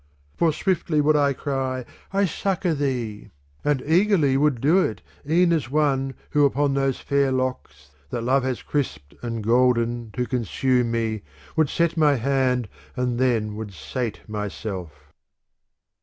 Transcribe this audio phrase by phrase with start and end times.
[0.35, 3.29] For swiftly would I cry:* I succour thee,'
[3.63, 8.41] And eagerly would do it, e'en as one who upon those fair locks that love
[8.43, 11.21] has crisped and goldened to consume me
[11.55, 15.13] would set my hand and then would sate myself.